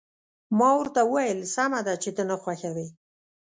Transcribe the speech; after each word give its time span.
ما 0.57 0.69
ورته 0.79 1.01
وویل: 1.05 1.39
سمه 1.55 1.79
ده، 1.87 1.93
چې 2.03 2.09
ته 2.15 2.23
نه 2.29 2.35
خوښوې. 2.41 2.87